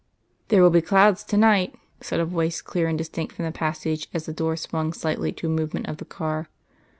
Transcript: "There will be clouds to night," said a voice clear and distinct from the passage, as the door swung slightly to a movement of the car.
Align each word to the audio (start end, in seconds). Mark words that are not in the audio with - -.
"There 0.47 0.63
will 0.63 0.71
be 0.71 0.81
clouds 0.81 1.23
to 1.25 1.37
night," 1.37 1.75
said 1.99 2.19
a 2.19 2.25
voice 2.25 2.59
clear 2.59 2.87
and 2.87 2.97
distinct 2.97 3.35
from 3.35 3.45
the 3.45 3.51
passage, 3.51 4.07
as 4.15 4.25
the 4.25 4.33
door 4.33 4.57
swung 4.57 4.93
slightly 4.93 5.31
to 5.33 5.45
a 5.45 5.49
movement 5.51 5.85
of 5.87 5.97
the 5.97 6.05
car. 6.05 6.49